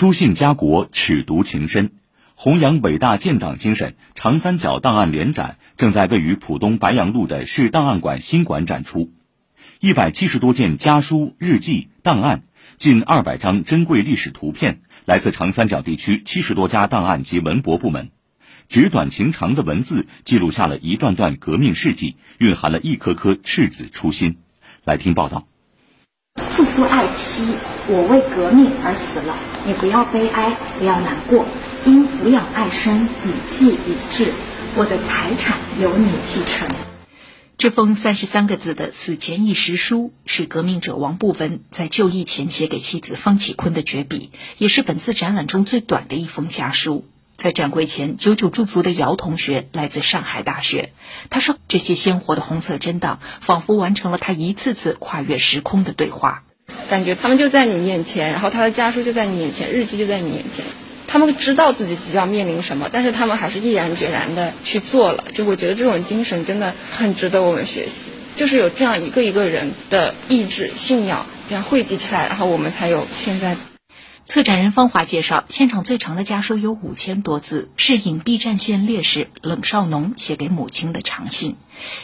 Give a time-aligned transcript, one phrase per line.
[0.00, 1.90] 书信家国，尺牍情深，
[2.34, 3.96] 弘扬伟大建党精神。
[4.14, 9.12] 长三角档案联展正在位于浦东白杨路的市档案馆新馆展出，
[9.78, 12.44] 一百七十多件家书、日记、档案，
[12.78, 18.10] 近二百张珍贵历史图片，来自长三角地区七十多家档案及文博部门。
[18.68, 24.38] 纸短情长的文字记录下了一段段革命事迹，蕴含了一颗颗赤子初心。
[24.82, 25.46] 来听报道。
[26.36, 27.54] 复苏爱妻，
[27.92, 29.34] 我为革命而死了，
[29.66, 31.44] 你不要悲哀，不要难过，
[31.84, 34.32] 因抚养爱生，以继以志，
[34.76, 36.68] 我的财产由你继承。
[37.58, 47.04] 这封三十三个字的死前一时书，是革命者王步文在就义前写给妻子方启坤的绝笔，也是本次展览中最短的一封家书。
[47.36, 50.92] 在展柜前，久久驻足的姚同学来自上海大学。
[51.28, 56.44] 他说：“这些鲜活的红色真档，仿佛完成了他一次次跨越时空的对话。
[56.90, 60.64] 感觉他们就在你面前，然后他的家书就在你眼前，日记就在你眼前。
[61.06, 65.24] 他们知道自己即将面临什么，但是他们还是毅然决然的去做了。
[65.32, 68.10] 就我觉得这种精神真的很值得我们学习。
[68.36, 73.56] 就是有这样一个一个人的意志、信仰这样汇集起来，然后我们才有现在。”
[74.30, 81.56] 策展人方华介绍，现场最长的家书有五千多字，是隐蔽战线烈士冷少农写给母亲的长信。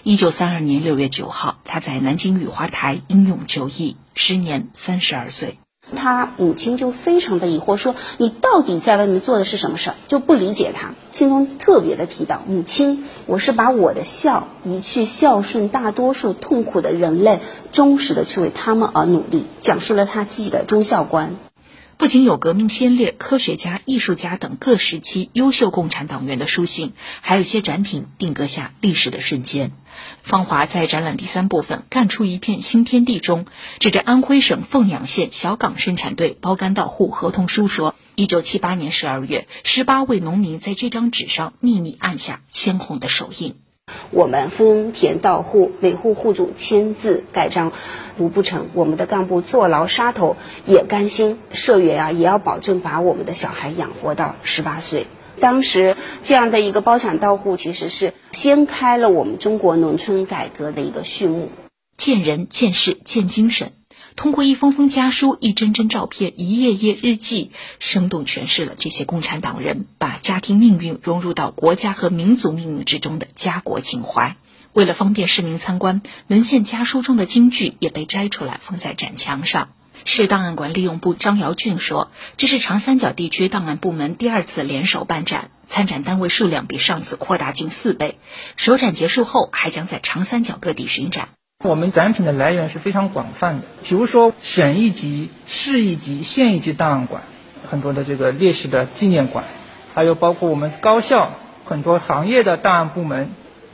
[0.03, 5.61] 一九三二年六月九号，他在南京雨花台英勇就义，时年三十二岁。
[5.95, 10.95] 他母亲就非常的疑惑，说：“你到底在外面做的是什么事儿？”就不理解他。
[11.13, 17.39] 信中特别的提到：“母亲，我是把我的孝移去孝顺大多数痛苦的人类，
[17.71, 21.37] 忠实的去为他们而努力。”讲述了他自己的忠孝观。
[21.99, 29.73] 不仅有革命先烈、科学家、艺术家等各时期优秀共产党员的书信，还有一些展品定格下历史的瞬间。
[30.23, 33.47] 方华在展览第三部分“干出一片新天地”中，
[33.79, 43.57] 指着安徽省凤阳县小岗生产队包干到户合同书说：“一九七八年十二月，十八位农民在这张纸上秘密按下鲜红的手印。”
[44.11, 47.73] 我们分田到户，每户户主签字盖章，
[48.17, 51.39] 如不成，我们的干部坐牢杀头也甘心。
[51.53, 55.07] 社员啊，也要保证把我们的小孩养活到十八岁。
[55.41, 61.51] 当时这样的一个包产到户，其实是掀开了我们中国农村改革的一个序幕。
[61.97, 63.73] 见人、见事、见精神。
[64.17, 74.37] 通过一封封家书、一帧帧照片、一页页日记，生动诠释了这些共产党人把家庭命运融入到国家和民族命运之中的家国情怀。
[74.73, 79.69] 为了方便市民参观，文献家书中的金句也被摘出来放在展墙上。
[80.05, 88.19] 市档案馆利用部张尧俊说：“这是长三角地区档案部门第二次联手办展，参展单位数量比上次扩大近四倍。
[88.57, 91.29] 首展结束后，还将在长三角各地巡展。”
[91.67, 97.23] 我们展品的来源是非常广泛的，比如说省一级、市一级、县一级档案馆，
[97.69, 99.45] 很多的这个烈士的纪念馆，
[99.93, 101.33] 还有包括我们高校
[101.65, 103.31] 很多行业的档案部门，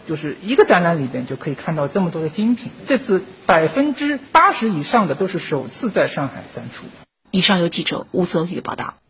[0.08, 2.72] 就是一个展览里边就可以看到这么多的精品。
[2.86, 6.86] 这次百分之八十以上的都是首次在上海展出。
[7.31, 9.01] 以上由记者吴泽宇报道。